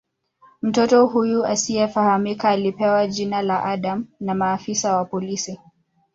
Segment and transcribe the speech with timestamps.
[0.61, 5.59] Mtoto huyu asiyefahamika alipewa jina la "Adam" na maafisa wa polisi.